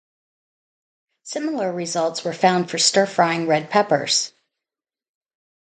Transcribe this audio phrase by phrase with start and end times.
[1.21, 4.33] Similar results were found for stir frying red peppers.